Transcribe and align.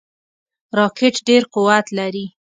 راکټ 0.77 1.15
ډیر 1.27 1.43
قوت 1.53 1.85
لري 1.99 2.25